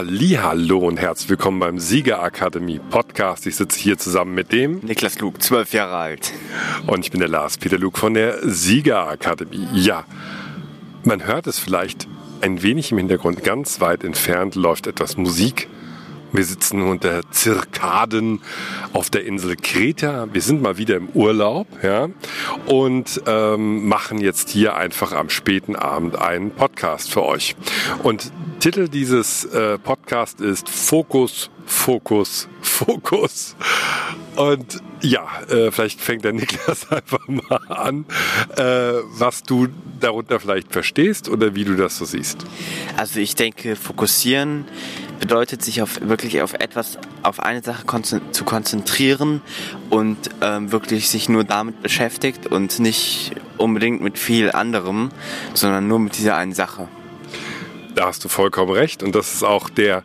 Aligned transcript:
Hallo 0.00 0.78
und 0.78 1.00
herzlich 1.00 1.28
willkommen 1.28 1.58
beim 1.58 1.80
Sieger 1.80 2.22
Akademie 2.22 2.78
Podcast. 2.78 3.48
Ich 3.48 3.56
sitze 3.56 3.80
hier 3.80 3.98
zusammen 3.98 4.32
mit 4.32 4.52
dem 4.52 4.78
Niklas 4.78 5.18
Luke, 5.18 5.40
zwölf 5.40 5.72
Jahre 5.72 5.96
alt. 5.96 6.32
Und 6.86 7.04
ich 7.04 7.10
bin 7.10 7.18
der 7.18 7.28
Lars 7.28 7.58
Peter 7.58 7.78
Luke 7.78 7.98
von 7.98 8.14
der 8.14 8.38
Sieger 8.48 9.08
Akademie. 9.08 9.66
Ja, 9.74 10.04
man 11.02 11.26
hört 11.26 11.48
es 11.48 11.58
vielleicht 11.58 12.06
ein 12.42 12.62
wenig 12.62 12.92
im 12.92 12.98
Hintergrund. 12.98 13.42
Ganz 13.42 13.80
weit 13.80 14.04
entfernt 14.04 14.54
läuft 14.54 14.86
etwas 14.86 15.16
Musik. 15.16 15.68
Wir 16.30 16.44
sitzen 16.44 16.82
unter 16.82 17.22
Zirkaden 17.30 18.40
auf 18.92 19.08
der 19.08 19.24
Insel 19.24 19.56
Kreta. 19.56 20.28
Wir 20.30 20.42
sind 20.42 20.60
mal 20.60 20.76
wieder 20.76 20.96
im 20.96 21.08
Urlaub, 21.10 21.66
ja, 21.82 22.08
und 22.66 23.22
ähm, 23.26 23.88
machen 23.88 24.20
jetzt 24.20 24.50
hier 24.50 24.76
einfach 24.76 25.12
am 25.12 25.30
späten 25.30 25.74
Abend 25.74 26.16
einen 26.18 26.50
Podcast 26.50 27.10
für 27.10 27.24
euch. 27.24 27.56
Und 28.02 28.30
Titel 28.60 28.88
dieses 28.88 29.46
äh, 29.46 29.78
Podcasts 29.78 30.42
ist 30.42 30.68
Fokus, 30.68 31.48
Fokus, 31.64 32.48
Fokus. 32.60 33.56
Und 34.36 34.82
ja, 35.00 35.26
äh, 35.48 35.70
vielleicht 35.70 36.00
fängt 36.00 36.24
der 36.24 36.32
Niklas 36.32 36.88
einfach 36.92 37.26
mal 37.26 37.60
an, 37.68 38.04
äh, 38.56 38.62
was 39.18 39.44
du 39.44 39.68
darunter 39.98 40.40
vielleicht 40.40 40.72
verstehst 40.72 41.28
oder 41.28 41.54
wie 41.54 41.64
du 41.64 41.74
das 41.74 41.96
so 41.96 42.04
siehst. 42.04 42.44
Also 42.96 43.18
ich 43.18 43.34
denke, 43.34 43.76
fokussieren 43.76 44.66
bedeutet, 45.18 45.62
sich 45.62 45.82
auf 45.82 46.00
wirklich 46.00 46.42
auf 46.42 46.54
etwas, 46.54 46.98
auf 47.22 47.40
eine 47.40 47.62
Sache 47.62 47.84
konzen 47.84 48.20
zu 48.32 48.44
konzentrieren 48.44 49.40
und 49.90 50.16
ähm, 50.40 50.72
wirklich 50.72 51.08
sich 51.08 51.28
nur 51.28 51.44
damit 51.44 51.82
beschäftigt 51.82 52.46
und 52.46 52.78
nicht 52.78 53.32
unbedingt 53.56 54.00
mit 54.00 54.18
viel 54.18 54.52
anderem, 54.52 55.10
sondern 55.54 55.88
nur 55.88 55.98
mit 55.98 56.18
dieser 56.18 56.36
einen 56.36 56.52
Sache. 56.52 56.88
Da 57.94 58.06
hast 58.06 58.24
du 58.24 58.28
vollkommen 58.28 58.70
recht. 58.70 59.02
Und 59.02 59.14
das 59.16 59.34
ist 59.34 59.42
auch 59.42 59.68
der, 59.68 60.04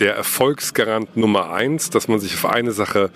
der 0.00 0.16
Erfolgsgarant 0.16 1.16
Nummer 1.16 1.52
eins, 1.52 1.90
dass 1.90 2.08
man 2.08 2.18
sich 2.18 2.34
auf 2.34 2.46
eine 2.46 2.72
Sache 2.72 3.10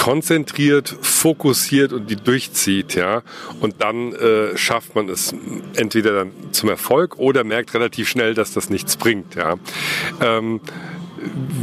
konzentriert, 0.00 0.96
fokussiert 1.02 1.92
und 1.92 2.08
die 2.08 2.16
durchzieht, 2.16 2.94
ja. 2.94 3.22
Und 3.60 3.82
dann 3.82 4.14
äh, 4.14 4.56
schafft 4.56 4.94
man 4.94 5.10
es 5.10 5.34
entweder 5.76 6.12
dann 6.12 6.32
zum 6.52 6.70
Erfolg 6.70 7.18
oder 7.18 7.44
merkt 7.44 7.74
relativ 7.74 8.08
schnell, 8.08 8.32
dass 8.32 8.54
das 8.54 8.70
nichts 8.70 8.96
bringt, 8.96 9.34
ja. 9.34 9.56
Ähm, 10.22 10.62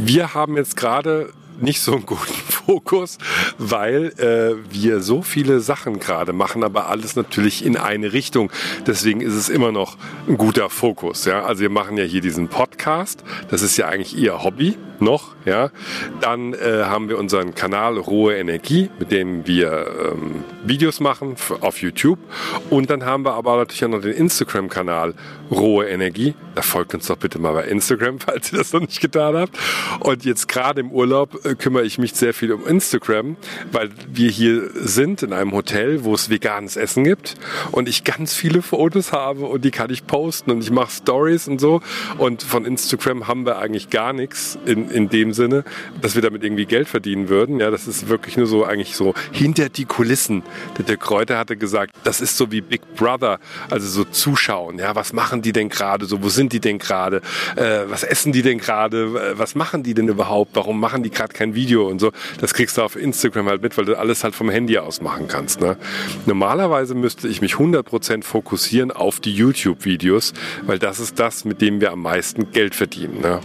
wir 0.04 0.34
haben 0.34 0.56
jetzt 0.56 0.76
gerade 0.76 1.32
nicht 1.60 1.80
so 1.80 1.94
einen 1.94 2.06
guten 2.06 2.32
Fokus, 2.68 3.16
weil 3.56 4.12
äh, 4.18 4.54
wir 4.70 5.00
so 5.00 5.22
viele 5.22 5.60
Sachen 5.60 6.00
gerade 6.00 6.34
machen, 6.34 6.62
aber 6.62 6.90
alles 6.90 7.16
natürlich 7.16 7.64
in 7.64 7.78
eine 7.78 8.12
Richtung. 8.12 8.52
Deswegen 8.86 9.22
ist 9.22 9.32
es 9.32 9.48
immer 9.48 9.72
noch 9.72 9.96
ein 10.28 10.36
guter 10.36 10.68
Fokus. 10.68 11.24
Ja? 11.24 11.46
Also 11.46 11.62
wir 11.62 11.70
machen 11.70 11.96
ja 11.96 12.04
hier 12.04 12.20
diesen 12.20 12.48
Podcast. 12.48 13.24
Das 13.50 13.62
ist 13.62 13.78
ja 13.78 13.88
eigentlich 13.88 14.18
ihr 14.18 14.44
Hobby 14.44 14.76
noch. 15.00 15.34
Ja? 15.46 15.70
Dann 16.20 16.52
äh, 16.52 16.84
haben 16.84 17.08
wir 17.08 17.16
unseren 17.16 17.54
Kanal 17.54 17.96
Rohe 17.96 18.36
Energie, 18.36 18.90
mit 18.98 19.12
dem 19.12 19.46
wir 19.46 19.86
ähm, 20.12 20.44
Videos 20.62 21.00
machen 21.00 21.36
auf 21.62 21.80
YouTube. 21.80 22.18
Und 22.68 22.90
dann 22.90 23.06
haben 23.06 23.24
wir 23.24 23.32
aber 23.32 23.56
natürlich 23.56 23.84
auch 23.86 23.88
noch 23.88 24.02
den 24.02 24.12
Instagram-Kanal 24.12 25.14
Rohe 25.50 25.88
Energie. 25.88 26.34
Da 26.54 26.60
folgt 26.60 26.92
uns 26.92 27.06
doch 27.06 27.16
bitte 27.16 27.38
mal 27.38 27.52
bei 27.54 27.64
Instagram, 27.64 28.20
falls 28.26 28.52
ihr 28.52 28.58
das 28.58 28.74
noch 28.74 28.80
nicht 28.80 29.00
getan 29.00 29.36
habt. 29.36 29.58
Und 30.00 30.26
jetzt 30.26 30.48
gerade 30.48 30.80
im 30.82 30.90
Urlaub 30.90 31.46
äh, 31.46 31.54
kümmere 31.54 31.84
ich 31.84 31.96
mich 31.96 32.12
sehr 32.12 32.34
viel 32.34 32.52
um 32.52 32.57
Instagram, 32.66 33.36
weil 33.72 33.90
wir 34.12 34.30
hier 34.30 34.70
sind 34.74 35.22
in 35.22 35.32
einem 35.32 35.52
Hotel, 35.52 36.04
wo 36.04 36.14
es 36.14 36.30
veganes 36.30 36.76
Essen 36.76 37.04
gibt 37.04 37.34
und 37.72 37.88
ich 37.88 38.04
ganz 38.04 38.34
viele 38.34 38.62
Fotos 38.62 39.12
habe 39.12 39.46
und 39.46 39.64
die 39.64 39.70
kann 39.70 39.90
ich 39.90 40.06
posten 40.06 40.50
und 40.50 40.62
ich 40.62 40.70
mache 40.70 40.90
Stories 40.90 41.48
und 41.48 41.60
so. 41.60 41.80
Und 42.18 42.42
von 42.42 42.64
Instagram 42.64 43.28
haben 43.28 43.46
wir 43.46 43.58
eigentlich 43.58 43.90
gar 43.90 44.12
nichts 44.12 44.58
in, 44.66 44.90
in 44.90 45.08
dem 45.08 45.32
Sinne, 45.32 45.64
dass 46.00 46.14
wir 46.14 46.22
damit 46.22 46.44
irgendwie 46.44 46.66
Geld 46.66 46.88
verdienen 46.88 47.28
würden. 47.28 47.60
Ja, 47.60 47.70
das 47.70 47.86
ist 47.86 48.08
wirklich 48.08 48.36
nur 48.36 48.46
so 48.46 48.64
eigentlich 48.64 48.96
so 48.96 49.14
hinter 49.32 49.68
die 49.68 49.84
Kulissen. 49.84 50.42
Der 50.86 50.96
Kräuter 50.96 51.38
hatte 51.38 51.56
gesagt, 51.56 51.94
das 52.04 52.20
ist 52.20 52.36
so 52.36 52.50
wie 52.50 52.60
Big 52.60 52.82
Brother, 52.96 53.38
also 53.70 53.86
so 53.88 54.04
zuschauen. 54.04 54.78
Ja, 54.78 54.94
was 54.94 55.12
machen 55.12 55.42
die 55.42 55.52
denn 55.52 55.68
gerade? 55.68 56.06
So, 56.06 56.22
wo 56.22 56.28
sind 56.28 56.52
die 56.52 56.60
denn 56.60 56.78
gerade? 56.78 57.22
Äh, 57.56 57.82
was 57.88 58.02
essen 58.02 58.32
die 58.32 58.42
denn 58.42 58.58
gerade? 58.58 59.38
Was 59.38 59.54
machen 59.54 59.82
die 59.82 59.94
denn 59.94 60.08
überhaupt? 60.08 60.52
Warum 60.54 60.80
machen 60.80 61.02
die 61.02 61.10
gerade 61.10 61.32
kein 61.32 61.54
Video 61.54 61.88
und 61.88 61.98
so? 61.98 62.12
Das 62.40 62.47
kriegst 62.54 62.78
du 62.78 62.82
auf 62.82 62.96
Instagram 62.96 63.48
halt 63.48 63.62
mit, 63.62 63.76
weil 63.76 63.84
du 63.84 63.98
alles 63.98 64.24
halt 64.24 64.34
vom 64.34 64.50
Handy 64.50 64.78
aus 64.78 65.00
machen 65.00 65.28
kannst. 65.28 65.60
Ne? 65.60 65.76
Normalerweise 66.26 66.94
müsste 66.94 67.28
ich 67.28 67.40
mich 67.40 67.54
100% 67.54 68.24
fokussieren 68.24 68.90
auf 68.90 69.20
die 69.20 69.32
YouTube-Videos, 69.34 70.34
weil 70.62 70.78
das 70.78 71.00
ist 71.00 71.18
das, 71.18 71.44
mit 71.44 71.60
dem 71.60 71.80
wir 71.80 71.92
am 71.92 72.02
meisten 72.02 72.50
Geld 72.52 72.74
verdienen. 72.74 73.20
Ne? 73.20 73.40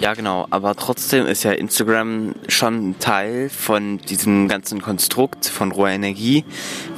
Ja, 0.00 0.14
genau. 0.14 0.46
Aber 0.50 0.76
trotzdem 0.76 1.26
ist 1.26 1.42
ja 1.42 1.50
Instagram 1.50 2.36
schon 2.46 2.90
ein 2.90 2.98
Teil 3.00 3.48
von 3.48 3.98
diesem 3.98 4.46
ganzen 4.46 4.80
Konstrukt 4.80 5.46
von 5.46 5.72
roher 5.72 5.90
Energie, 5.90 6.44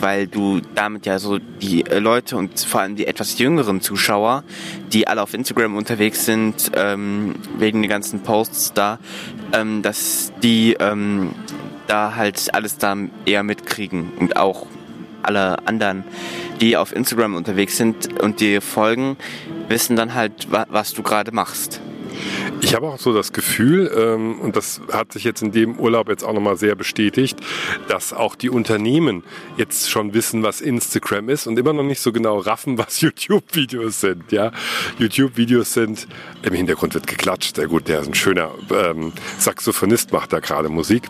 weil 0.00 0.26
du 0.26 0.60
damit 0.74 1.06
ja 1.06 1.18
so 1.18 1.38
die 1.38 1.82
Leute 1.82 2.36
und 2.36 2.60
vor 2.60 2.82
allem 2.82 2.96
die 2.96 3.06
etwas 3.06 3.38
jüngeren 3.38 3.80
Zuschauer, 3.80 4.44
die 4.92 5.08
alle 5.08 5.22
auf 5.22 5.32
Instagram 5.32 5.76
unterwegs 5.76 6.26
sind, 6.26 6.72
ähm, 6.74 7.36
wegen 7.56 7.80
den 7.80 7.88
ganzen 7.88 8.20
Posts 8.20 8.74
da, 8.74 8.98
ähm, 9.54 9.80
dass 9.80 10.30
die 10.42 10.76
ähm, 10.78 11.30
da 11.86 12.16
halt 12.16 12.52
alles 12.52 12.76
da 12.76 12.94
eher 13.24 13.42
mitkriegen 13.42 14.12
und 14.18 14.36
auch 14.36 14.66
alle 15.22 15.66
anderen, 15.66 16.04
die 16.60 16.76
auf 16.76 16.94
Instagram 16.94 17.34
unterwegs 17.34 17.78
sind 17.78 18.20
und 18.22 18.40
dir 18.40 18.60
folgen, 18.60 19.16
wissen 19.68 19.96
dann 19.96 20.14
halt, 20.14 20.48
was 20.50 20.92
du 20.92 21.02
gerade 21.02 21.32
machst. 21.32 21.80
Ich 22.62 22.74
habe 22.74 22.88
auch 22.88 22.98
so 22.98 23.14
das 23.14 23.32
Gefühl, 23.32 23.90
ähm, 23.96 24.38
und 24.38 24.54
das 24.54 24.80
hat 24.92 25.12
sich 25.12 25.24
jetzt 25.24 25.42
in 25.42 25.50
dem 25.50 25.78
Urlaub 25.78 26.08
jetzt 26.08 26.22
auch 26.22 26.34
nochmal 26.34 26.56
sehr 26.56 26.74
bestätigt, 26.74 27.38
dass 27.88 28.12
auch 28.12 28.34
die 28.34 28.50
Unternehmen 28.50 29.24
jetzt 29.56 29.90
schon 29.90 30.12
wissen, 30.12 30.42
was 30.42 30.60
Instagram 30.60 31.30
ist 31.30 31.46
und 31.46 31.58
immer 31.58 31.72
noch 31.72 31.82
nicht 31.82 32.00
so 32.00 32.12
genau 32.12 32.38
raffen, 32.38 32.76
was 32.78 33.00
YouTube-Videos 33.00 34.00
sind. 34.00 34.30
Ja, 34.30 34.52
YouTube-Videos 34.98 35.72
sind, 35.72 36.06
im 36.42 36.52
Hintergrund 36.52 36.94
wird 36.94 37.06
geklatscht, 37.06 37.56
sehr 37.56 37.66
gut, 37.66 37.88
der 37.88 38.00
ist 38.00 38.08
ein 38.08 38.14
schöner 38.14 38.50
ähm, 38.70 39.12
Saxophonist, 39.38 40.12
macht 40.12 40.32
da 40.32 40.40
gerade 40.40 40.68
Musik. 40.68 41.08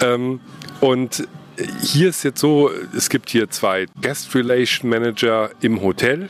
Ähm, 0.00 0.40
und 0.80 1.28
hier 1.80 2.08
ist 2.08 2.22
jetzt 2.22 2.40
so, 2.40 2.70
es 2.96 3.08
gibt 3.08 3.30
hier 3.30 3.50
zwei 3.50 3.86
Guest 4.00 4.34
Relation 4.34 4.90
Manager 4.90 5.50
im 5.60 5.82
Hotel. 5.82 6.28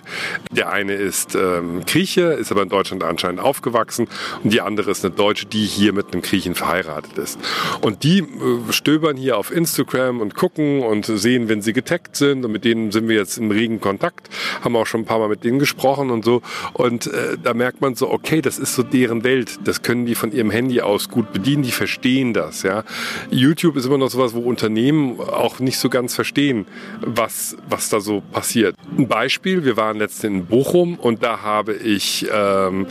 Der 0.51 0.71
eine 0.71 0.95
ist 0.95 1.35
ähm, 1.35 1.83
Grieche, 1.87 2.33
ist 2.33 2.51
aber 2.51 2.63
in 2.63 2.69
Deutschland 2.69 3.05
anscheinend 3.05 3.41
aufgewachsen 3.41 4.09
und 4.43 4.53
die 4.53 4.61
andere 4.61 4.91
ist 4.91 5.05
eine 5.05 5.15
Deutsche, 5.15 5.47
die 5.47 5.67
hier 5.67 5.93
mit 5.93 6.13
einem 6.13 6.23
Griechen 6.23 6.55
verheiratet 6.55 7.19
ist. 7.19 7.39
Und 7.81 8.03
die 8.05 8.21
äh, 8.21 8.73
stöbern 8.73 9.17
hier 9.17 9.37
auf 9.37 9.51
Instagram 9.51 10.21
und 10.21 10.35
gucken 10.35 10.83
und 10.83 11.07
sehen, 11.07 11.49
wenn 11.49 11.63
sie 11.63 11.73
getaggt 11.73 12.17
sind 12.17 12.45
und 12.45 12.53
mit 12.53 12.65
denen 12.65 12.91
sind 12.91 13.09
wir 13.09 13.17
jetzt 13.17 13.39
im 13.39 13.51
regen 13.51 13.81
Kontakt, 13.81 14.29
haben 14.63 14.77
auch 14.77 14.87
schon 14.87 15.03
ein 15.03 15.07
paar 15.07 15.19
Mal 15.19 15.29
mit 15.29 15.45
denen 15.45 15.59
gesprochen 15.59 16.11
und 16.11 16.25
so 16.25 16.43
und 16.73 17.07
äh, 17.07 17.37
da 17.43 17.55
merkt 17.55 17.81
man 17.81 17.95
so, 17.95 18.11
okay, 18.11 18.41
das 18.41 18.59
ist 18.59 18.75
so 18.75 18.83
deren 18.83 19.25
Welt, 19.25 19.59
das 19.65 19.83
können 19.83 20.07
die 20.07 20.15
von 20.15 20.33
ihrem 20.33 20.51
Handy 20.51 20.81
aus 20.81 21.09
gut 21.09 21.33
bedienen, 21.33 21.63
die 21.63 21.73
verstehen 21.73 22.33
das, 22.33 22.63
ja. 22.63 22.85
YouTube 23.31 23.77
ist 23.77 23.85
immer 23.85 23.99
noch 23.99 24.11
sowas, 24.11 24.35
wo 24.35 24.41
Unternehmen 24.41 25.18
auch 25.19 25.61
nicht 25.61 25.79
so 25.79 25.89
ganz 25.89 26.15
verstehen, 26.15 26.67
was, 27.01 27.57
was 27.69 27.89
da 27.89 28.01
so 28.01 28.23
passiert. 28.33 28.75
Ein 28.97 29.09
Beispiel, 29.09 29.65
wir 29.65 29.77
waren 29.77 29.99
letztens 29.99 30.25
in 30.25 30.47
Bochum 30.47 30.95
und 30.95 31.23
da 31.23 31.43
habe 31.43 31.75
ich, 31.75 32.27
ähm, 32.33 32.87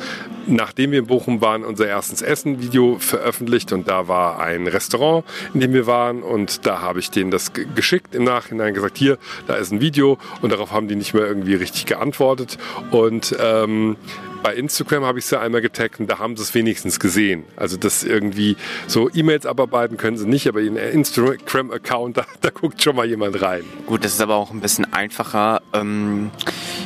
nachdem 0.47 0.91
wir 0.91 0.99
in 0.99 1.07
Bochum 1.07 1.41
waren, 1.41 1.63
unser 1.63 1.87
erstes 1.87 2.21
Essen-Video 2.21 2.97
veröffentlicht 2.99 3.73
und 3.73 3.87
da 3.87 4.07
war 4.07 4.39
ein 4.39 4.67
Restaurant, 4.67 5.25
in 5.53 5.59
dem 5.59 5.73
wir 5.73 5.87
waren 5.87 6.23
und 6.23 6.65
da 6.65 6.81
habe 6.81 6.99
ich 6.99 7.11
denen 7.11 7.31
das 7.31 7.51
geschickt 7.53 8.15
im 8.15 8.23
Nachhinein 8.23 8.73
gesagt, 8.73 8.97
hier, 8.97 9.17
da 9.47 9.55
ist 9.55 9.71
ein 9.71 9.81
Video 9.81 10.17
und 10.41 10.51
darauf 10.51 10.71
haben 10.71 10.87
die 10.87 10.95
nicht 10.95 11.13
mehr 11.13 11.25
irgendwie 11.25 11.55
richtig 11.55 11.85
geantwortet 11.85 12.57
und 12.91 13.35
ähm, 13.39 13.97
bei 14.43 14.55
Instagram 14.55 15.03
habe 15.03 15.19
ich 15.19 15.25
sie 15.25 15.39
einmal 15.39 15.61
getaggt 15.61 15.99
und 15.99 16.09
da 16.09 16.19
haben 16.19 16.35
sie 16.37 16.43
es 16.43 16.53
wenigstens 16.53 16.99
gesehen. 16.99 17.43
Also 17.55 17.77
das 17.77 18.03
irgendwie 18.03 18.57
so 18.87 19.09
E-Mails 19.13 19.45
abarbeiten 19.45 19.97
können 19.97 20.17
sie 20.17 20.27
nicht, 20.27 20.47
aber 20.47 20.61
in 20.61 20.75
Instagram-Account, 20.75 22.17
da, 22.17 22.25
da, 22.41 22.49
guckt 22.49 22.81
schon 22.81 22.95
mal 22.95 23.05
jemand 23.05 23.41
rein. 23.41 23.63
Gut, 23.85 24.03
das 24.03 24.13
ist 24.13 24.21
aber 24.21 24.35
auch 24.35 24.51
ein 24.51 24.61
bisschen 24.61 24.91
einfacher. 24.93 25.61
Ähm, 25.73 26.31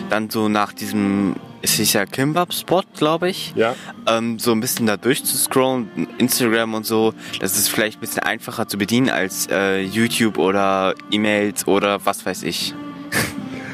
dann 0.09 0.29
so 0.29 0.49
nach 0.49 0.73
diesem 0.73 1.35
es 1.63 1.79
ist 1.79 1.93
ja 1.93 2.05
Kimbab-Spot, 2.05 2.83
glaube 2.97 3.29
ich. 3.29 3.53
Ja. 3.55 3.75
Ähm, 4.07 4.39
so 4.39 4.51
ein 4.51 4.59
bisschen 4.59 4.87
da 4.87 4.97
durchzuscrollen, 4.97 6.07
Instagram 6.17 6.73
und 6.73 6.85
so, 6.85 7.13
das 7.39 7.57
ist 7.57 7.69
vielleicht 7.69 7.97
ein 7.97 8.01
bisschen 8.01 8.23
einfacher 8.23 8.67
zu 8.67 8.77
bedienen 8.77 9.09
als 9.09 9.47
äh, 9.51 9.81
YouTube 9.81 10.37
oder 10.37 10.95
E-Mails 11.11 11.67
oder 11.67 12.03
was 12.05 12.25
weiß 12.25 12.43
ich. 12.43 12.73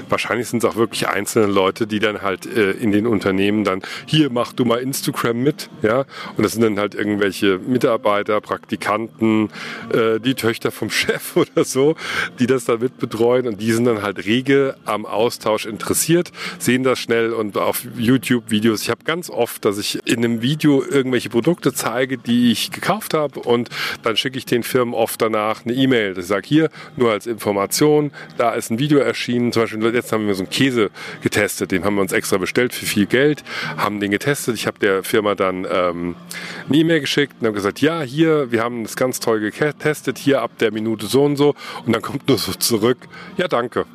Wahrscheinlich 0.09 0.48
sind 0.48 0.63
es 0.63 0.69
auch 0.69 0.75
wirklich 0.75 1.07
einzelne 1.07 1.48
Leute, 1.48 1.88
die 1.88 2.00
dann 2.00 2.21
halt 2.21 2.45
äh, 2.45 2.71
in 2.71 2.92
den 2.92 3.07
Unternehmen 3.07 3.63
dann, 3.63 3.81
hier 4.06 4.30
mach 4.30 4.54
du 4.54 4.65
mal 4.65 4.77
Instagram 4.77 5.38
mit, 5.38 5.69
ja, 5.81 6.06
und 6.36 6.44
das 6.44 6.54
sind 6.54 6.62
dann 6.62 6.80
halt 6.80 6.95
irgendwelche 6.95 7.59
Mitarbeiter, 7.59 8.42
Praktikanten, 8.42 9.50
äh, 9.94 10.19
die 10.19 10.36
Töchter 10.36 10.71
vom 10.71 10.89
Chef 10.98 11.36
oder 11.36 11.63
so, 11.63 11.95
die 12.39 12.48
das 12.48 12.65
dann 12.65 12.80
mit 12.80 12.98
betreuen 12.98 13.48
und 13.48 13.62
die 13.62 13.71
sind 13.71 13.86
dann 13.86 14.01
halt 14.01 14.25
rege 14.25 14.75
am 14.86 15.06
Austausch 15.06 15.65
interessiert, 15.65 16.31
sehen 16.59 16.83
das 16.83 17.00
schnell 17.00 17.33
und 17.33 17.57
auf 17.57 17.83
YouTube-Videos. 17.98 18.81
Ich 18.83 18.89
habe 18.89 19.04
ganz 19.04 19.30
oft, 19.30 19.65
dass 19.65 19.77
ich 19.77 20.00
in 20.06 20.24
einem 20.24 20.42
Video 20.42 20.83
irgendwelche 20.83 21.30
Produkte 21.30 21.74
zeige, 21.74 22.18
die 22.18 22.51
ich 22.51 22.71
gekauft 22.71 23.13
habe 23.13 23.39
und 23.39 23.69
dann 24.04 24.18
schicke 24.18 24.38
ich 24.38 24.45
den 24.45 24.63
Firmen 24.63 24.94
oft 24.94 25.21
danach 25.21 25.65
eine 25.65 25.74
E-Mail. 25.74 26.18
Ich 26.18 26.25
sage 26.25 26.48
hier 26.48 26.69
nur 26.95 27.12
als 27.12 27.27
Information, 27.27 28.12
da 28.38 28.51
ist 28.51 28.71
ein 28.71 28.80
Video 28.80 29.00
erschienen. 29.00 29.51
Zum 29.51 29.63
Beispiel 29.63 29.80
jetzt 29.97 30.11
haben 30.11 30.27
wir 30.27 30.35
so 30.35 30.44
einen 30.44 30.49
Käse 30.49 30.89
getestet, 31.21 31.71
den 31.71 31.83
haben 31.83 31.95
wir 31.95 32.01
uns 32.01 32.13
extra 32.13 32.38
bestellt 32.38 32.73
für 32.73 32.85
viel 32.85 33.05
Geld, 33.05 33.44
haben 33.77 33.99
den 33.99 34.11
getestet. 34.11 34.55
Ich 34.55 34.67
habe 34.67 34.79
der 34.79 35.03
Firma 35.03 35.35
dann 35.35 35.67
ähm, 35.69 36.15
eine 36.67 36.77
E-Mail 36.77 37.01
geschickt 37.01 37.35
und 37.39 37.47
habe 37.47 37.55
gesagt, 37.55 37.81
ja 37.81 38.01
hier, 38.01 38.51
wir 38.51 38.63
haben 38.63 38.83
das 38.83 38.95
ganz 38.95 39.19
toll 39.19 39.39
getestet, 39.39 40.17
hier 40.17 40.41
ab 40.41 40.51
der 40.59 40.71
Minute 40.71 41.05
so 41.07 41.23
und 41.23 41.35
so 41.35 41.55
und 41.85 41.94
dann 41.94 42.01
kommt 42.01 42.27
nur 42.27 42.38
so 42.38 42.53
zurück, 42.53 42.97
ja 43.38 43.47
danke. 43.47 43.85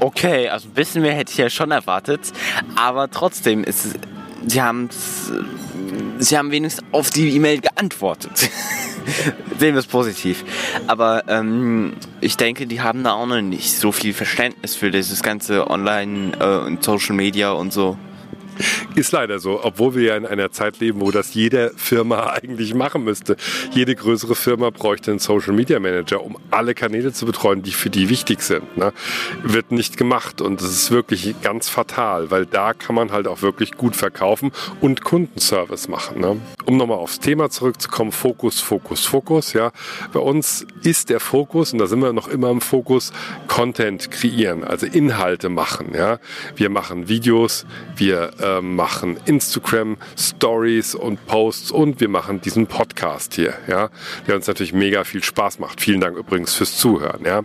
Okay, 0.00 0.48
also 0.48 0.68
ein 0.68 0.74
bisschen 0.74 1.02
mehr 1.02 1.14
hätte 1.14 1.32
ich 1.32 1.38
ja 1.38 1.50
schon 1.50 1.70
erwartet, 1.70 2.32
aber 2.74 3.10
trotzdem 3.10 3.62
ist 3.64 3.84
es, 3.84 3.94
sie 4.46 4.62
haben 4.62 4.88
sie 6.18 6.38
haben 6.38 6.50
wenigstens 6.50 6.84
auf 6.92 7.10
die 7.10 7.34
E-Mail 7.34 7.60
geantwortet. 7.60 8.50
Sehen 9.58 9.74
wir 9.74 9.80
es 9.80 9.86
positiv. 9.86 10.44
Aber 10.86 11.24
ähm, 11.28 11.94
ich 12.20 12.36
denke, 12.36 12.66
die 12.66 12.80
haben 12.80 13.02
da 13.04 13.12
auch 13.12 13.26
noch 13.26 13.40
nicht 13.40 13.76
so 13.76 13.92
viel 13.92 14.12
Verständnis 14.12 14.76
für 14.76 14.90
dieses 14.90 15.22
ganze 15.22 15.68
Online 15.70 16.32
äh, 16.38 16.66
und 16.66 16.82
Social 16.82 17.16
Media 17.16 17.52
und 17.52 17.72
so. 17.72 17.96
Ist 18.94 19.12
leider 19.12 19.38
so, 19.38 19.60
obwohl 19.62 19.94
wir 19.94 20.02
ja 20.02 20.16
in 20.16 20.26
einer 20.26 20.50
Zeit 20.50 20.80
leben, 20.80 21.00
wo 21.00 21.10
das 21.10 21.34
jede 21.34 21.72
Firma 21.76 22.30
eigentlich 22.42 22.74
machen 22.74 23.04
müsste. 23.04 23.36
Jede 23.72 23.94
größere 23.94 24.34
Firma 24.34 24.70
bräuchte 24.70 25.10
einen 25.10 25.20
Social 25.20 25.52
Media 25.52 25.78
Manager, 25.78 26.22
um 26.24 26.38
alle 26.50 26.74
Kanäle 26.74 27.12
zu 27.12 27.26
betreuen, 27.26 27.62
die 27.62 27.72
für 27.72 27.90
die 27.90 28.08
wichtig 28.08 28.42
sind. 28.42 28.76
Ne? 28.76 28.92
Wird 29.42 29.72
nicht 29.72 29.96
gemacht 29.96 30.40
und 30.40 30.60
das 30.60 30.70
ist 30.70 30.90
wirklich 30.90 31.34
ganz 31.42 31.68
fatal, 31.68 32.30
weil 32.30 32.46
da 32.46 32.74
kann 32.74 32.94
man 32.94 33.12
halt 33.12 33.26
auch 33.26 33.42
wirklich 33.42 33.72
gut 33.72 33.96
verkaufen 33.96 34.52
und 34.80 35.02
Kundenservice 35.04 35.88
machen. 35.88 36.20
Ne? 36.20 36.40
Um 36.64 36.76
nochmal 36.76 36.98
aufs 36.98 37.20
Thema 37.20 37.50
zurückzukommen, 37.50 38.12
Fokus, 38.12 38.60
Fokus, 38.60 39.04
Fokus. 39.04 39.52
Ja, 39.52 39.72
bei 40.12 40.20
uns 40.20 40.66
ist 40.82 41.10
der 41.10 41.20
Fokus 41.20 41.72
und 41.72 41.78
da 41.78 41.86
sind 41.86 42.00
wir 42.00 42.12
noch 42.12 42.28
immer 42.28 42.50
im 42.50 42.60
Fokus 42.60 43.12
Content 43.46 44.10
kreieren, 44.10 44.64
also 44.64 44.86
Inhalte 44.86 45.48
machen. 45.48 45.92
Ja, 45.94 46.18
wir 46.56 46.70
machen 46.70 47.08
Videos, 47.08 47.66
wir 47.96 48.30
äh, 48.40 48.51
machen 48.60 49.18
Instagram 49.24 49.96
Stories 50.18 50.94
und 50.94 51.24
Posts 51.26 51.70
und 51.70 52.00
wir 52.00 52.08
machen 52.08 52.40
diesen 52.40 52.66
Podcast 52.66 53.34
hier, 53.34 53.54
ja, 53.68 53.90
der 54.26 54.36
uns 54.36 54.46
natürlich 54.46 54.72
mega 54.72 55.04
viel 55.04 55.22
Spaß 55.22 55.58
macht. 55.58 55.80
Vielen 55.80 56.00
Dank 56.00 56.16
übrigens 56.16 56.54
fürs 56.54 56.76
Zuhören, 56.76 57.24
ja. 57.24 57.42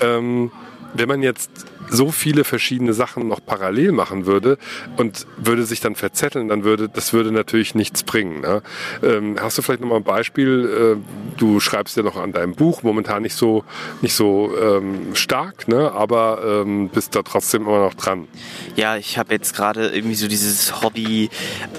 Ähm, 0.00 0.50
wenn 0.94 1.08
man 1.08 1.22
jetzt 1.22 1.50
so 1.90 2.10
viele 2.10 2.44
verschiedene 2.44 2.92
Sachen 2.92 3.28
noch 3.28 3.40
parallel 3.44 3.92
machen 3.92 4.26
würde 4.26 4.58
und 4.96 5.26
würde 5.36 5.64
sich 5.64 5.80
dann 5.80 5.94
verzetteln, 5.94 6.48
dann 6.48 6.64
würde 6.64 6.88
das 6.88 7.12
würde 7.12 7.32
natürlich 7.32 7.74
nichts 7.74 8.02
bringen. 8.02 8.40
Ne? 8.40 8.62
Ähm, 9.02 9.36
hast 9.40 9.58
du 9.58 9.62
vielleicht 9.62 9.80
noch 9.80 9.88
mal 9.88 9.96
ein 9.96 10.04
Beispiel? 10.04 10.96
Äh, 10.98 11.38
du 11.38 11.60
schreibst 11.60 11.96
ja 11.96 12.02
noch 12.02 12.16
an 12.16 12.32
deinem 12.32 12.54
Buch, 12.54 12.82
momentan 12.82 13.22
nicht 13.22 13.34
so 13.34 13.64
nicht 14.02 14.14
so 14.14 14.52
ähm, 14.60 15.14
stark, 15.14 15.68
ne? 15.68 15.92
aber 15.92 16.62
ähm, 16.62 16.88
bist 16.88 17.14
da 17.14 17.22
trotzdem 17.22 17.62
immer 17.62 17.80
noch 17.80 17.94
dran. 17.94 18.28
Ja, 18.76 18.96
ich 18.96 19.18
habe 19.18 19.34
jetzt 19.34 19.54
gerade 19.54 19.88
irgendwie 19.88 20.14
so 20.14 20.28
dieses 20.28 20.82
Hobby 20.82 21.30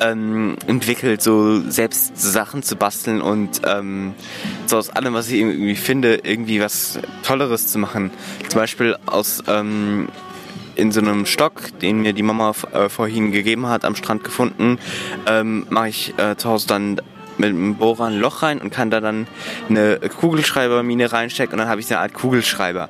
ähm, 0.01 0.55
entwickelt, 0.67 1.21
so 1.21 1.61
selbst 1.69 2.17
Sachen 2.17 2.63
zu 2.63 2.75
basteln 2.75 3.21
und 3.21 3.61
ähm, 3.65 4.13
so 4.65 4.77
aus 4.77 4.89
allem, 4.89 5.13
was 5.13 5.29
ich 5.29 5.39
irgendwie 5.39 5.75
finde, 5.75 6.19
irgendwie 6.23 6.61
was 6.61 6.99
Tolleres 7.23 7.67
zu 7.67 7.79
machen. 7.79 8.11
Zum 8.47 8.59
Beispiel 8.59 8.95
aus 9.05 9.43
ähm, 9.47 9.98
in 10.75 10.91
so 10.91 11.01
einem 11.01 11.25
Stock, 11.25 11.77
den 11.81 12.01
mir 12.01 12.13
die 12.13 12.23
Mama 12.23 12.53
äh, 12.71 12.87
vorhin 12.87 13.31
gegeben 13.31 13.67
hat, 13.67 13.83
am 13.83 13.95
Strand 13.95 14.23
gefunden, 14.23 14.79
ähm, 15.27 15.67
mache 15.69 15.89
ich 15.89 16.17
äh, 16.17 16.37
zu 16.37 16.49
Hause 16.49 16.67
dann 16.67 17.01
mit 17.37 17.49
einem 17.49 17.75
Bohrer 17.75 18.05
ein 18.05 18.19
Loch 18.19 18.43
rein 18.43 18.59
und 18.59 18.69
kann 18.69 18.89
da 18.91 18.99
dann 18.99 19.27
eine 19.69 19.99
Kugelschreibermine 19.99 21.11
reinstecken 21.11 21.53
und 21.53 21.59
dann 21.59 21.69
habe 21.69 21.81
ich 21.81 21.89
eine 21.89 21.99
Art 21.99 22.13
Kugelschreiber. 22.13 22.89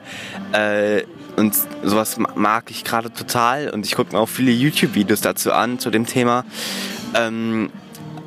Äh, 0.51 1.03
und 1.35 1.55
sowas 1.83 2.17
mag 2.35 2.69
ich 2.69 2.83
gerade 2.83 3.13
total 3.13 3.69
und 3.69 3.85
ich 3.85 3.95
gucke 3.95 4.13
mir 4.13 4.19
auch 4.19 4.27
viele 4.27 4.51
YouTube-Videos 4.51 5.21
dazu 5.21 5.53
an, 5.53 5.79
zu 5.79 5.89
dem 5.89 6.05
Thema. 6.05 6.43
Ähm, 7.15 7.69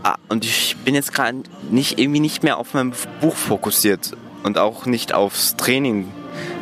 ah, 0.02 0.14
und 0.28 0.44
ich 0.44 0.76
bin 0.84 0.94
jetzt 0.94 1.12
gerade 1.12 1.42
nicht 1.70 1.98
irgendwie 1.98 2.20
nicht 2.20 2.42
mehr 2.42 2.56
auf 2.56 2.72
meinem 2.72 2.92
Buch 3.20 3.36
fokussiert 3.36 4.12
und 4.44 4.58
auch 4.58 4.86
nicht 4.86 5.12
aufs 5.12 5.56
Training. 5.56 6.10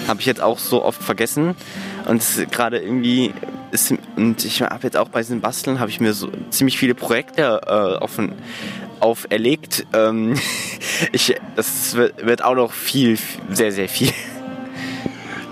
Habe 0.08 0.20
ich 0.20 0.26
jetzt 0.26 0.40
auch 0.40 0.58
so 0.58 0.84
oft 0.84 1.02
vergessen. 1.02 1.54
Und 2.06 2.22
gerade 2.50 2.78
irgendwie 2.78 3.32
ist, 3.70 3.94
und 4.16 4.44
ich 4.44 4.62
habe 4.62 4.82
jetzt 4.82 4.96
auch 4.96 5.08
bei 5.08 5.20
diesen 5.20 5.40
Basteln, 5.40 5.80
habe 5.80 5.90
ich 5.90 6.00
mir 6.00 6.12
so 6.12 6.30
ziemlich 6.50 6.78
viele 6.78 6.94
Projekte 6.94 7.60
äh, 7.66 8.02
offen 8.02 8.32
auferlegt. 9.00 9.86
Ähm, 9.92 10.34
ich, 11.12 11.34
das 11.56 11.94
wird, 11.94 12.24
wird 12.24 12.44
auch 12.44 12.54
noch 12.54 12.72
viel, 12.72 13.18
sehr, 13.50 13.72
sehr 13.72 13.88
viel. 13.88 14.12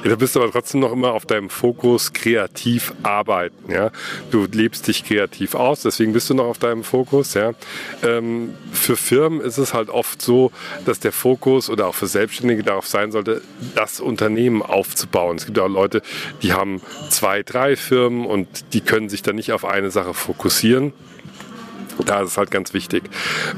Du 0.04 0.16
bist 0.16 0.36
aber 0.36 0.50
trotzdem 0.50 0.80
noch 0.80 0.92
immer 0.92 1.12
auf 1.12 1.26
deinem 1.26 1.50
Fokus 1.50 2.12
kreativ 2.12 2.94
arbeiten. 3.02 3.72
Ja? 3.72 3.90
Du 4.30 4.46
lebst 4.50 4.86
dich 4.86 5.04
kreativ 5.04 5.54
aus, 5.54 5.82
deswegen 5.82 6.12
bist 6.12 6.30
du 6.30 6.34
noch 6.34 6.46
auf 6.46 6.58
deinem 6.58 6.84
Fokus. 6.84 7.34
Ja? 7.34 7.52
Ähm, 8.02 8.54
für 8.72 8.96
Firmen 8.96 9.40
ist 9.40 9.58
es 9.58 9.74
halt 9.74 9.90
oft 9.90 10.22
so, 10.22 10.52
dass 10.86 11.00
der 11.00 11.12
Fokus 11.12 11.68
oder 11.68 11.88
auch 11.88 11.94
für 11.94 12.06
Selbstständige 12.06 12.62
darauf 12.62 12.86
sein 12.86 13.10
sollte, 13.10 13.42
das 13.74 14.00
Unternehmen 14.00 14.62
aufzubauen. 14.62 15.36
Es 15.36 15.46
gibt 15.46 15.58
auch 15.58 15.68
Leute, 15.68 16.02
die 16.42 16.52
haben 16.52 16.80
zwei, 17.10 17.42
drei 17.42 17.74
Firmen 17.74 18.24
und 18.24 18.72
die 18.74 18.80
können 18.80 19.08
sich 19.08 19.22
dann 19.22 19.36
nicht 19.36 19.52
auf 19.52 19.64
eine 19.64 19.90
Sache 19.90 20.14
fokussieren. 20.14 20.92
Da 22.06 22.22
ist 22.22 22.30
es 22.30 22.38
halt 22.38 22.50
ganz 22.50 22.74
wichtig. 22.74 23.04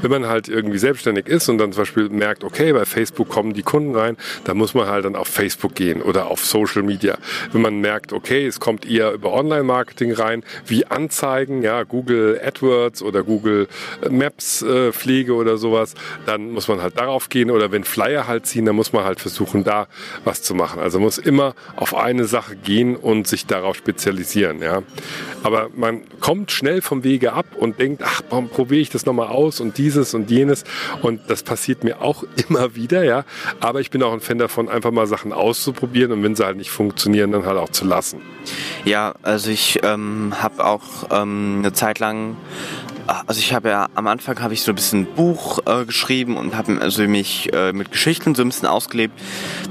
Wenn 0.01 0.11
man 0.11 0.27
halt 0.27 0.47
irgendwie 0.47 0.77
selbstständig 0.77 1.27
ist 1.27 1.49
und 1.49 1.57
dann 1.57 1.71
zum 1.71 1.81
Beispiel 1.81 2.09
merkt, 2.09 2.43
okay, 2.43 2.73
bei 2.73 2.85
Facebook 2.85 3.29
kommen 3.29 3.53
die 3.53 3.63
Kunden 3.63 3.95
rein, 3.95 4.17
dann 4.43 4.57
muss 4.57 4.73
man 4.73 4.87
halt 4.87 5.05
dann 5.05 5.15
auf 5.15 5.27
Facebook 5.27 5.75
gehen 5.75 6.01
oder 6.01 6.27
auf 6.27 6.45
Social 6.45 6.83
Media. 6.83 7.17
Wenn 7.51 7.61
man 7.61 7.79
merkt, 7.79 8.13
okay, 8.13 8.45
es 8.45 8.59
kommt 8.59 8.85
eher 8.89 9.13
über 9.13 9.33
Online-Marketing 9.33 10.13
rein, 10.13 10.43
wie 10.65 10.85
Anzeigen, 10.85 11.61
ja, 11.63 11.83
Google 11.83 12.39
AdWords 12.43 13.01
oder 13.01 13.23
Google 13.23 13.67
Maps 14.09 14.61
äh, 14.61 14.91
Pflege 14.91 15.33
oder 15.33 15.57
sowas, 15.57 15.93
dann 16.25 16.51
muss 16.51 16.67
man 16.67 16.81
halt 16.81 16.97
darauf 16.97 17.29
gehen 17.29 17.51
oder 17.51 17.71
wenn 17.71 17.83
Flyer 17.83 18.27
halt 18.27 18.45
ziehen, 18.45 18.65
dann 18.65 18.75
muss 18.75 18.93
man 18.93 19.03
halt 19.03 19.19
versuchen, 19.19 19.63
da 19.63 19.87
was 20.23 20.41
zu 20.41 20.55
machen. 20.55 20.81
Also 20.81 20.99
muss 20.99 21.17
immer 21.17 21.55
auf 21.75 21.95
eine 21.95 22.25
Sache 22.25 22.55
gehen 22.55 22.95
und 22.95 23.27
sich 23.27 23.45
darauf 23.45 23.75
spezialisieren, 23.75 24.61
ja. 24.61 24.83
Aber 25.43 25.69
man 25.75 26.01
kommt 26.19 26.51
schnell 26.51 26.81
vom 26.81 27.03
Wege 27.03 27.33
ab 27.33 27.45
und 27.57 27.79
denkt, 27.79 28.03
ach, 28.05 28.21
probiere 28.49 28.81
ich 28.81 28.89
das 28.89 29.05
nochmal 29.05 29.27
aus 29.27 29.59
und 29.59 29.77
dieses 29.77 30.13
und 30.13 30.31
jenes. 30.31 30.63
Und 31.01 31.21
das 31.27 31.43
passiert 31.43 31.83
mir 31.83 32.01
auch 32.01 32.23
immer 32.49 32.75
wieder, 32.75 33.03
ja. 33.03 33.25
Aber 33.59 33.81
ich 33.81 33.91
bin 33.91 34.01
auch 34.03 34.13
ein 34.13 34.21
Fan 34.21 34.37
davon, 34.37 34.69
einfach 34.69 34.91
mal 34.91 35.07
Sachen 35.07 35.33
auszuprobieren 35.33 36.11
und 36.11 36.23
wenn 36.23 36.35
sie 36.35 36.45
halt 36.45 36.57
nicht 36.57 36.71
funktionieren, 36.71 37.31
dann 37.31 37.45
halt 37.45 37.57
auch 37.57 37.69
zu 37.69 37.85
lassen. 37.85 38.21
Ja, 38.85 39.13
also 39.21 39.49
ich 39.51 39.79
ähm, 39.83 40.33
habe 40.41 40.65
auch 40.65 40.81
ähm, 41.11 41.57
eine 41.59 41.73
Zeit 41.73 41.99
lang 41.99 42.37
also 43.27 43.39
ich 43.39 43.53
habe 43.53 43.69
ja 43.69 43.89
am 43.95 44.07
Anfang 44.07 44.41
habe 44.41 44.53
ich 44.53 44.61
so 44.61 44.71
ein 44.71 44.75
bisschen 44.75 45.01
ein 45.01 45.15
Buch 45.15 45.59
äh, 45.65 45.85
geschrieben 45.85 46.37
und 46.37 46.55
habe 46.55 46.79
also 46.79 47.03
mich 47.03 47.51
äh, 47.53 47.73
mit 47.73 47.91
Geschichten 47.91 48.35
so 48.35 48.41
ein 48.41 48.49
bisschen 48.49 48.67
ausgelebt. 48.67 49.19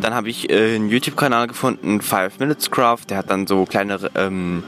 Dann 0.01 0.15
habe 0.15 0.29
ich 0.29 0.51
äh, 0.51 0.75
einen 0.75 0.89
YouTube-Kanal 0.89 1.47
gefunden, 1.47 2.01
Five 2.01 2.39
Minutes 2.39 2.71
Craft, 2.71 3.05
der 3.09 3.19
hat 3.19 3.31
dann 3.31 3.47
so 3.47 3.65
kleine 3.65 3.99
ähm, 4.15 4.63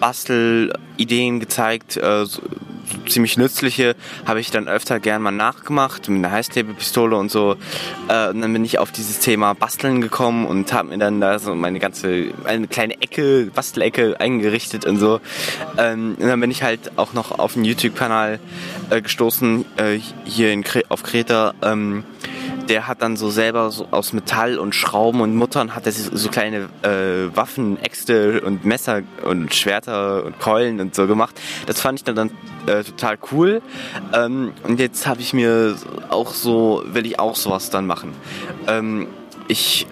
Bastelideen 0.00 1.40
gezeigt, 1.40 1.96
äh, 1.96 2.24
so, 2.26 2.42
ziemlich 3.10 3.36
nützliche, 3.36 3.96
habe 4.26 4.40
ich 4.40 4.50
dann 4.50 4.68
öfter 4.68 5.00
gern 5.00 5.22
mal 5.22 5.30
nachgemacht 5.30 6.08
mit 6.08 6.24
einer 6.24 6.32
Heißklebepistole 6.32 7.16
und 7.16 7.30
so. 7.30 7.56
Äh, 8.08 8.28
und 8.28 8.40
dann 8.40 8.52
bin 8.52 8.64
ich 8.64 8.78
auf 8.78 8.92
dieses 8.92 9.20
Thema 9.20 9.54
Basteln 9.54 10.00
gekommen 10.00 10.46
und 10.46 10.72
habe 10.72 10.90
mir 10.90 10.98
dann 10.98 11.20
da 11.20 11.38
so 11.38 11.54
meine 11.54 11.78
ganze, 11.78 12.32
eine 12.44 12.68
kleine 12.68 13.00
Ecke, 13.00 13.50
Bastelecke 13.54 14.20
eingerichtet 14.20 14.86
und 14.86 14.98
so. 14.98 15.20
Ähm, 15.76 16.16
und 16.18 16.26
dann 16.26 16.40
bin 16.40 16.50
ich 16.50 16.62
halt 16.62 16.92
auch 16.96 17.12
noch 17.12 17.38
auf 17.38 17.56
einen 17.56 17.64
YouTube-Kanal 17.64 18.40
äh, 18.90 19.02
gestoßen, 19.02 19.64
äh, 19.76 19.98
hier 20.24 20.52
in 20.52 20.64
auf 20.88 21.02
Kreta. 21.02 21.54
Ähm, 21.62 22.04
der 22.68 22.86
hat 22.86 23.02
dann 23.02 23.16
so 23.16 23.30
selber 23.30 23.70
so 23.70 23.88
aus 23.90 24.12
Metall 24.12 24.58
und 24.58 24.74
Schrauben 24.74 25.20
und 25.20 25.34
Muttern 25.34 25.74
hat 25.74 25.86
er 25.86 25.92
so 25.92 26.28
kleine 26.28 26.68
äh, 26.82 27.34
Waffen, 27.34 27.82
Äxte 27.82 28.40
und 28.42 28.64
Messer 28.64 29.02
und 29.24 29.54
Schwerter 29.54 30.24
und 30.24 30.38
Keulen 30.38 30.80
und 30.80 30.94
so 30.94 31.06
gemacht. 31.06 31.40
Das 31.66 31.80
fand 31.80 31.98
ich 31.98 32.04
dann, 32.04 32.16
dann 32.16 32.30
äh, 32.66 32.84
total 32.84 33.18
cool. 33.32 33.62
Ähm, 34.12 34.52
und 34.64 34.78
jetzt 34.80 35.06
habe 35.06 35.20
ich 35.20 35.32
mir 35.32 35.76
auch 36.08 36.32
so, 36.32 36.82
will 36.86 37.06
ich 37.06 37.18
auch 37.18 37.36
sowas 37.36 37.70
dann 37.70 37.86
machen. 37.86 38.12
Ähm, 38.66 39.08
ich 39.48 39.86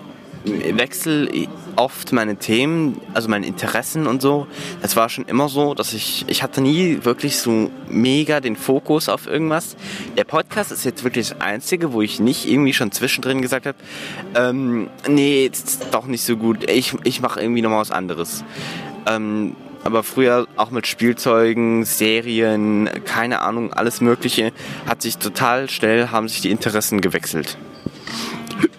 wechsle 0.45 1.29
oft 1.77 2.13
meine 2.13 2.37
Themen, 2.37 3.01
also 3.15 3.29
meine 3.29 3.47
Interessen 3.47 4.07
und 4.07 4.23
so, 4.23 4.47
das 4.83 4.97
war 4.97 5.09
schon 5.09 5.25
immer 5.27 5.49
so, 5.49 5.75
dass 5.75 5.93
ich, 5.93 6.25
ich 6.29 6.43
hatte 6.43 6.61
nie 6.61 7.01
wirklich 7.03 7.39
so 7.39 7.71
mega 7.89 8.41
den 8.41 8.57
Fokus 8.57 9.09
auf 9.09 9.27
irgendwas. 9.27 9.77
Der 10.17 10.25
Podcast 10.25 10.73
ist 10.73 10.85
jetzt 10.85 11.05
wirklich 11.05 11.29
das 11.29 11.41
Einzige, 11.41 11.93
wo 11.93 12.03
ich 12.03 12.21
nicht 12.21 12.49
irgendwie 12.49 12.73
schon 12.73 12.93
zwischendrin 12.93 13.43
gesagt 13.43 13.67
habe, 13.67 13.79
ähm, 14.35 14.89
nee, 15.09 15.47
ist 15.47 15.87
doch 15.93 16.07
nicht 16.07 16.25
so 16.25 16.37
gut, 16.37 16.69
ich, 16.71 16.95
ich 17.05 17.21
mache 17.21 17.41
irgendwie 17.41 17.63
nochmal 17.63 17.81
was 17.81 17.91
anderes. 17.91 18.45
Ähm, 19.07 19.55
aber 19.85 20.03
früher 20.03 20.49
auch 20.57 20.73
mit 20.73 20.89
Spielzeugen, 20.89 21.85
Serien, 21.85 22.91
keine 23.05 23.41
Ahnung, 23.43 23.73
alles 23.73 24.01
Mögliche, 24.01 24.53
hat 24.85 25.01
sich 25.01 25.19
total 25.19 25.71
schnell, 25.71 26.09
haben 26.11 26.29
sich 26.29 26.41
die 26.41 26.51
Interessen 26.51 27.01
gewechselt. 27.01 27.57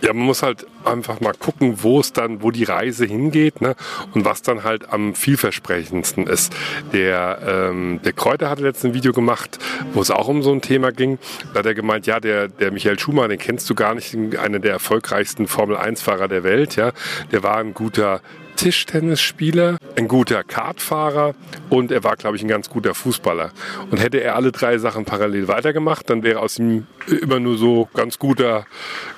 Ja, 0.01 0.13
man 0.13 0.25
muss 0.25 0.43
halt 0.43 0.65
einfach 0.85 1.19
mal 1.19 1.33
gucken, 1.33 1.83
wo 1.83 1.99
es 1.99 2.13
dann, 2.13 2.41
wo 2.41 2.51
die 2.51 2.63
Reise 2.63 3.05
hingeht 3.05 3.61
ne? 3.61 3.75
und 4.13 4.25
was 4.25 4.41
dann 4.41 4.63
halt 4.63 4.91
am 4.91 5.15
vielversprechendsten 5.15 6.27
ist. 6.27 6.55
Der, 6.93 7.39
ähm, 7.45 7.99
der 8.03 8.13
Kräuter 8.13 8.49
hatte 8.49 8.63
letztens 8.63 8.91
ein 8.91 8.93
Video 8.93 9.11
gemacht, 9.11 9.57
wo 9.93 10.01
es 10.01 10.11
auch 10.11 10.27
um 10.27 10.43
so 10.43 10.51
ein 10.51 10.61
Thema 10.61 10.91
ging. 10.91 11.19
Da 11.53 11.59
hat 11.59 11.65
er 11.65 11.73
gemeint, 11.73 12.07
ja, 12.07 12.19
der, 12.19 12.47
der 12.47 12.71
Michael 12.71 12.99
Schumacher, 12.99 13.29
den 13.29 13.39
kennst 13.39 13.69
du 13.69 13.75
gar 13.75 13.95
nicht, 13.95 14.15
einer 14.37 14.59
der 14.59 14.71
erfolgreichsten 14.71 15.47
Formel-1-Fahrer 15.47 16.27
der 16.27 16.43
Welt. 16.43 16.75
Ja, 16.75 16.91
Der 17.31 17.43
war 17.43 17.57
ein 17.57 17.73
guter 17.73 18.21
Tischtennisspieler, 18.57 19.77
ein 19.95 20.07
guter 20.07 20.43
Kartfahrer 20.43 21.35
und 21.69 21.91
er 21.91 22.03
war, 22.03 22.15
glaube 22.15 22.35
ich, 22.35 22.43
ein 22.43 22.47
ganz 22.47 22.69
guter 22.69 22.93
Fußballer. 22.93 23.51
Und 23.91 23.99
hätte 23.99 24.21
er 24.21 24.35
alle 24.35 24.51
drei 24.51 24.77
Sachen 24.77 25.05
parallel 25.05 25.47
weitergemacht, 25.47 26.09
dann 26.09 26.23
wäre 26.23 26.39
aus 26.39 26.59
ihm 26.59 26.87
immer 27.21 27.39
nur 27.39 27.57
so 27.57 27.87
ganz 27.93 28.19
guter 28.19 28.65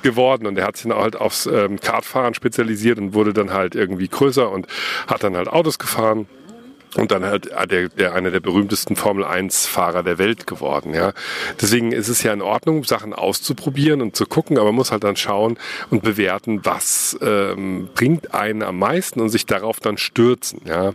geworden. 0.04 0.46
Und 0.46 0.58
er 0.58 0.68
hat 0.68 0.78
sich 0.78 0.88
dann 0.88 0.98
halt 0.98 1.16
aufs 1.16 1.46
ähm, 1.48 1.80
Kartfahren 1.80 2.34
spezialisiert 2.34 3.00
und 3.00 3.14
wurde 3.14 3.34
dann 3.34 3.52
halt 3.52 3.76
irgendwie 3.76 4.08
größer 4.08 4.52
und 4.52 4.68
hat 5.08 5.24
dann 5.24 5.36
halt 5.36 5.48
Autos 5.48 5.80
gefahren 5.80 6.28
und 6.96 7.12
dann 7.12 7.26
halt 7.26 7.50
der, 7.70 7.90
der 7.90 8.14
einer 8.14 8.32
der 8.32 8.40
berühmtesten 8.40 8.96
Formel 8.96 9.24
1 9.24 9.68
Fahrer 9.68 10.04
der 10.04 10.18
Welt 10.18 10.48
geworden, 10.48 10.94
ja. 10.94 11.14
Deswegen 11.62 11.92
ist 11.92 12.08
es 12.08 12.24
ja 12.24 12.34
in 12.34 12.42
Ordnung, 12.42 12.84
Sachen 12.84 13.14
auszuprobieren 13.14 14.02
und 14.02 14.16
zu 14.16 14.26
gucken, 14.26 14.58
aber 14.58 14.68
man 14.68 14.76
muss 14.76 14.92
halt 14.92 15.04
dann 15.04 15.16
schauen 15.16 15.58
und 15.90 16.04
bewerten, 16.04 16.66
was 16.66 17.18
ähm, 17.22 17.90
bringt 17.94 18.34
einen 18.34 18.64
am 18.64 18.80
meisten 18.80 19.22
und 19.22 19.30
sich 19.30 19.46
darauf 19.46 19.80
dann 19.80 19.98
stürzen, 19.98 20.62
ja. 20.66 20.94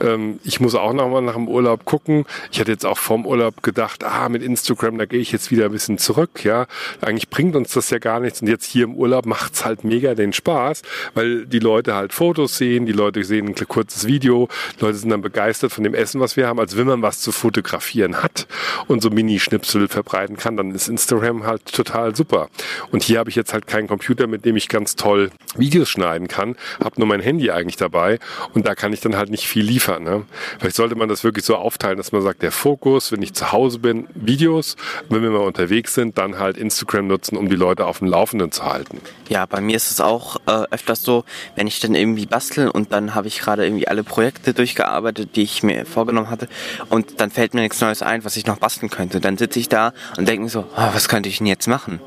Ähm, 0.00 0.38
ich 0.44 0.60
muss 0.60 0.74
auch 0.74 0.92
nochmal 0.92 1.22
nach 1.22 1.34
dem 1.34 1.48
Urlaub 1.48 1.84
gucken. 1.84 2.24
Ich 2.52 2.60
hatte 2.60 2.70
jetzt 2.70 2.86
auch 2.86 2.98
vorm 2.98 3.26
Urlaub 3.26 3.62
gedacht, 3.62 4.04
ah, 4.04 4.28
mit 4.28 4.42
Instagram, 4.42 4.98
da 4.98 5.06
gehe 5.06 5.20
ich 5.20 5.32
jetzt 5.32 5.50
wieder 5.50 5.66
ein 5.66 5.72
bisschen 5.72 5.98
zurück, 5.98 6.44
ja. 6.44 6.66
Eigentlich 7.00 7.28
bringt 7.28 7.56
uns 7.56 7.72
das 7.72 7.90
ja 7.90 7.98
gar 7.98 8.20
nichts 8.20 8.40
und 8.40 8.48
jetzt 8.48 8.66
hier 8.66 8.84
im 8.84 8.94
Urlaub 8.94 9.26
macht's 9.26 9.64
halt 9.64 9.84
mega 9.84 10.14
den 10.14 10.32
Spaß, 10.32 10.82
weil 11.14 11.46
die 11.46 11.58
Leute 11.58 11.94
halt 11.94 12.12
Fotos 12.12 12.56
sehen, 12.56 12.86
die 12.86 12.92
Leute 12.92 13.24
sehen 13.24 13.48
ein 13.48 13.68
kurzes 13.68 14.06
Video, 14.06 14.48
Leute 14.78 14.98
sind 14.98 15.10
dann 15.10 15.23
begeistert 15.24 15.72
von 15.72 15.82
dem 15.82 15.94
Essen, 15.94 16.20
was 16.20 16.36
wir 16.36 16.46
haben, 16.46 16.60
als 16.60 16.76
wenn 16.76 16.86
man 16.86 17.02
was 17.02 17.20
zu 17.20 17.32
fotografieren 17.32 18.22
hat 18.22 18.46
und 18.86 19.02
so 19.02 19.10
Mini-Schnipsel 19.10 19.88
verbreiten 19.88 20.36
kann, 20.36 20.56
dann 20.56 20.70
ist 20.72 20.86
Instagram 20.86 21.44
halt 21.44 21.64
total 21.72 22.14
super. 22.14 22.48
Und 22.92 23.02
hier 23.02 23.18
habe 23.18 23.30
ich 23.30 23.34
jetzt 23.34 23.52
halt 23.52 23.66
keinen 23.66 23.88
Computer, 23.88 24.28
mit 24.28 24.44
dem 24.44 24.54
ich 24.56 24.68
ganz 24.68 24.94
toll 24.94 25.30
Videos 25.56 25.88
schneiden 25.88 26.28
kann, 26.28 26.56
habe 26.82 26.94
nur 26.98 27.08
mein 27.08 27.20
Handy 27.20 27.50
eigentlich 27.50 27.76
dabei 27.76 28.18
und 28.52 28.66
da 28.66 28.74
kann 28.74 28.92
ich 28.92 29.00
dann 29.00 29.16
halt 29.16 29.30
nicht 29.30 29.46
viel 29.46 29.64
liefern. 29.64 30.04
Ne? 30.04 30.24
Vielleicht 30.58 30.76
sollte 30.76 30.94
man 30.94 31.08
das 31.08 31.24
wirklich 31.24 31.44
so 31.44 31.56
aufteilen, 31.56 31.96
dass 31.96 32.12
man 32.12 32.22
sagt, 32.22 32.42
der 32.42 32.52
Fokus, 32.52 33.10
wenn 33.10 33.22
ich 33.22 33.32
zu 33.32 33.50
Hause 33.52 33.78
bin, 33.78 34.06
Videos, 34.14 34.76
wenn 35.08 35.22
wir 35.22 35.30
mal 35.30 35.38
unterwegs 35.38 35.94
sind, 35.94 36.18
dann 36.18 36.38
halt 36.38 36.56
Instagram 36.56 37.06
nutzen, 37.06 37.36
um 37.36 37.48
die 37.48 37.56
Leute 37.56 37.86
auf 37.86 37.98
dem 37.98 38.08
Laufenden 38.08 38.52
zu 38.52 38.64
halten. 38.64 39.00
Ja, 39.28 39.46
bei 39.46 39.60
mir 39.60 39.76
ist 39.76 39.90
es 39.90 40.00
auch 40.00 40.36
äh, 40.46 40.64
öfters 40.70 41.02
so, 41.02 41.24
wenn 41.56 41.66
ich 41.66 41.80
dann 41.80 41.94
irgendwie 41.94 42.26
bastel 42.26 42.68
und 42.68 42.92
dann 42.92 43.14
habe 43.14 43.28
ich 43.28 43.40
gerade 43.40 43.64
irgendwie 43.64 43.88
alle 43.88 44.04
Projekte 44.04 44.52
durchgearbeitet, 44.52 45.13
die 45.14 45.42
ich 45.42 45.62
mir 45.62 45.86
vorgenommen 45.86 46.30
hatte. 46.30 46.48
Und 46.88 47.20
dann 47.20 47.30
fällt 47.30 47.54
mir 47.54 47.62
nichts 47.62 47.80
Neues 47.80 48.02
ein, 48.02 48.24
was 48.24 48.36
ich 48.36 48.46
noch 48.46 48.58
basteln 48.58 48.90
könnte. 48.90 49.20
Dann 49.20 49.38
sitze 49.38 49.58
ich 49.58 49.68
da 49.68 49.92
und 50.16 50.28
denke 50.28 50.44
mir 50.44 50.48
so, 50.48 50.66
oh, 50.76 50.88
was 50.92 51.08
könnte 51.08 51.28
ich 51.28 51.38
denn 51.38 51.46
jetzt 51.46 51.68
machen? 51.68 52.00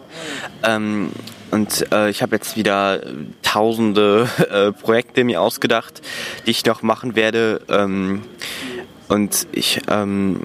Ähm, 0.64 1.12
und 1.52 1.92
äh, 1.92 2.10
ich 2.10 2.22
habe 2.22 2.36
jetzt 2.36 2.58
wieder 2.58 3.02
tausende 3.42 4.28
äh, 4.52 4.72
Projekte 4.72 5.24
mir 5.24 5.42
ausgedacht, 5.42 6.02
die 6.46 6.52
ich 6.52 6.66
noch 6.66 6.82
machen 6.82 7.16
werde. 7.16 7.62
Ähm, 7.70 8.24
und 9.08 9.48
ich 9.54 9.82
ähm, 9.90 10.42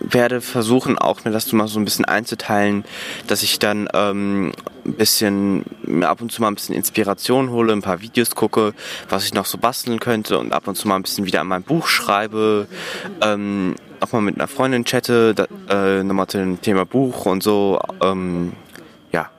werde 0.00 0.40
versuchen, 0.40 0.98
auch 0.98 1.24
mir 1.24 1.30
das 1.30 1.52
mal 1.52 1.68
so 1.68 1.78
ein 1.78 1.84
bisschen 1.84 2.04
einzuteilen, 2.04 2.84
dass 3.26 3.42
ich 3.42 3.58
dann 3.58 3.88
ähm, 3.94 4.52
ein 4.84 4.92
bisschen 4.94 5.64
ab 6.02 6.20
und 6.20 6.30
zu 6.32 6.40
mal 6.40 6.48
ein 6.48 6.54
bisschen 6.54 6.74
Inspiration 6.74 7.50
hole, 7.50 7.72
ein 7.72 7.82
paar 7.82 8.00
Videos 8.00 8.34
gucke, 8.34 8.74
was 9.08 9.24
ich 9.24 9.34
noch 9.34 9.46
so 9.46 9.58
basteln 9.58 10.00
könnte 10.00 10.38
und 10.38 10.52
ab 10.52 10.68
und 10.68 10.76
zu 10.76 10.88
mal 10.88 10.96
ein 10.96 11.02
bisschen 11.02 11.26
wieder 11.26 11.40
an 11.40 11.48
meinem 11.48 11.62
Buch 11.64 11.86
schreibe, 11.86 12.66
ähm, 13.20 13.74
auch 14.00 14.12
mal 14.12 14.20
mit 14.20 14.36
einer 14.36 14.48
Freundin 14.48 14.84
chatte, 14.84 15.34
da, 15.34 15.46
äh, 15.68 16.02
nochmal 16.02 16.26
zu 16.26 16.38
dem 16.38 16.60
Thema 16.60 16.84
Buch 16.84 17.26
und 17.26 17.42
so. 17.42 17.80
Ähm, 18.02 18.52
ja, 19.12 19.30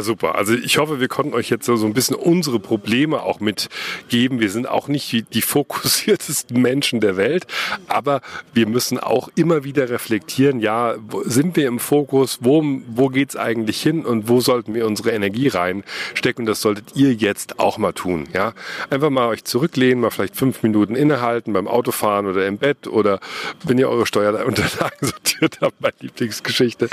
super. 0.00 0.36
Also 0.36 0.54
ich 0.54 0.78
hoffe, 0.78 1.00
wir 1.00 1.08
konnten 1.08 1.34
euch 1.34 1.50
jetzt 1.50 1.66
so 1.66 1.74
ein 1.84 1.92
bisschen 1.92 2.16
unsere 2.16 2.60
Probleme 2.60 3.22
auch 3.22 3.40
mitgeben. 3.40 4.40
Wir 4.40 4.50
sind 4.50 4.68
auch 4.68 4.88
nicht 4.88 5.34
die 5.34 5.42
fokussiertesten 5.42 6.60
Menschen 6.60 7.00
der 7.00 7.16
Welt, 7.16 7.46
aber 7.88 8.20
wir 8.54 8.66
müssen 8.66 8.98
auch 8.98 9.28
immer 9.34 9.64
wieder 9.64 9.90
reflektieren, 9.90 10.60
ja, 10.60 10.94
sind 11.24 11.56
wir 11.56 11.66
im 11.66 11.78
Fokus, 11.78 12.38
wo, 12.40 12.64
wo 12.88 13.08
geht's 13.08 13.36
eigentlich 13.36 13.82
hin 13.82 14.04
und 14.04 14.28
wo 14.28 14.40
sollten 14.40 14.74
wir 14.74 14.86
unsere 14.86 15.10
Energie 15.10 15.48
reinstecken? 15.48 16.42
Und 16.42 16.46
das 16.46 16.60
solltet 16.60 16.94
ihr 16.94 17.12
jetzt 17.12 17.58
auch 17.58 17.76
mal 17.76 17.92
tun. 17.92 18.28
Ja, 18.32 18.54
Einfach 18.90 19.10
mal 19.10 19.28
euch 19.28 19.44
zurücklehnen, 19.44 20.00
mal 20.00 20.10
vielleicht 20.10 20.36
fünf 20.36 20.62
Minuten 20.62 20.94
innehalten 20.94 21.52
beim 21.52 21.68
Autofahren 21.68 22.26
oder 22.26 22.46
im 22.46 22.58
Bett 22.58 22.86
oder 22.86 23.20
wenn 23.64 23.78
ihr 23.78 23.88
eure 23.88 24.06
Steuerunterlagen 24.06 24.98
sortiert 25.00 25.58
habt, 25.60 25.80
meine 25.80 25.94
Lieblingsgeschichte. 26.00 26.88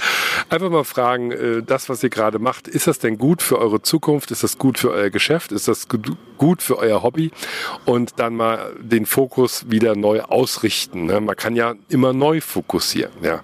Einfach 0.49 0.69
mal 0.69 0.83
fragen, 0.83 1.31
äh, 1.31 1.63
das, 1.63 1.89
was 1.89 2.03
ihr 2.03 2.09
gerade 2.09 2.39
macht, 2.39 2.67
ist 2.87 2.95
das 2.95 2.99
denn 2.99 3.17
gut 3.17 3.41
für 3.41 3.59
eure 3.59 3.81
Zukunft? 3.81 4.31
Ist 4.31 4.43
das 4.43 4.57
gut 4.57 4.79
für 4.79 4.91
euer 4.91 5.09
Geschäft? 5.09 5.51
Ist 5.51 5.67
das 5.67 5.87
gut 5.89 6.61
für 6.61 6.77
euer 6.77 7.03
Hobby? 7.03 7.31
Und 7.83 8.13
dann 8.15 8.35
mal 8.35 8.73
den 8.79 9.05
Fokus 9.05 9.69
wieder 9.69 9.97
neu 9.97 10.21
ausrichten. 10.21 11.05
Ne? 11.05 11.19
Man 11.19 11.35
kann 11.35 11.57
ja 11.57 11.75
immer 11.89 12.13
neu 12.13 12.39
fokussieren. 12.39 13.11
Ja, 13.21 13.43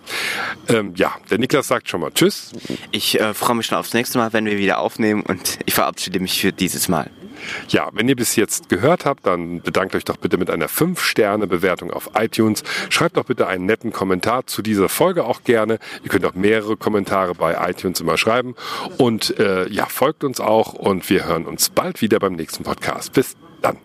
ähm, 0.70 0.94
ja 0.96 1.14
der 1.30 1.40
Niklas 1.40 1.68
sagt 1.68 1.90
schon 1.90 2.00
mal 2.00 2.12
Tschüss. 2.12 2.54
Ich 2.92 3.20
äh, 3.20 3.34
freue 3.34 3.58
mich 3.58 3.66
schon 3.66 3.78
aufs 3.78 3.94
nächste 3.94 4.18
Mal, 4.18 4.32
wenn 4.32 4.46
wir 4.46 4.58
wieder 4.58 4.80
aufnehmen 4.80 5.24
und 5.24 5.60
ich 5.66 5.74
verabschiede 5.74 6.22
mich 6.22 6.40
für 6.40 6.54
dieses 6.54 6.88
Mal. 6.88 7.12
Ja, 7.68 7.90
wenn 7.94 8.08
ihr 8.08 8.16
bis 8.16 8.36
jetzt 8.36 8.70
gehört 8.70 9.06
habt, 9.06 9.26
dann 9.26 9.62
bedankt 9.62 9.96
euch 9.96 10.06
doch 10.06 10.18
bitte 10.18 10.38
mit 10.38 10.50
einer 10.50 10.68
5-Sterne-Bewertung 10.68 11.92
auf 11.92 12.12
iTunes. 12.16 12.64
Schreibt 12.90 13.18
doch 13.18 13.26
bitte 13.26 13.48
einen 13.48 13.66
netten 13.66 13.92
Kommentar 13.92 14.46
zu 14.48 14.62
dieser 14.62 14.90
Folge 14.90 15.26
auch 15.26 15.44
gerne. 15.44 15.80
Ihr 16.04 16.10
könnt 16.10 16.26
auch 16.26 16.36
mehrere 16.36 16.78
Kommentare 16.78 17.36
bei 17.36 17.70
iTunes 17.70 18.00
immer 18.02 18.18
schreiben. 18.18 18.56
Und 18.98 19.38
äh, 19.40 19.68
ja, 19.70 19.86
folgt 19.86 20.24
uns 20.24 20.40
auch 20.40 20.74
und 20.74 21.10
wir 21.10 21.26
hören 21.26 21.46
uns 21.46 21.70
bald 21.70 22.02
wieder 22.02 22.20
beim 22.20 22.34
nächsten 22.34 22.64
Podcast. 22.64 23.14
Bis 23.14 23.36
dann. 23.62 23.78